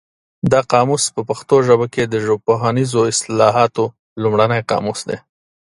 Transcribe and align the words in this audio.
دا 0.51 0.59
قاموس 0.71 1.03
په 1.15 1.21
پښتو 1.29 1.55
ژبه 1.67 1.87
کې 1.93 2.03
د 2.07 2.15
ژبپوهنیزو 2.25 2.99
اصطلاحاتو 3.11 3.85
لومړنی 4.21 4.61
قاموس 4.69 4.99
دی. 5.09 5.17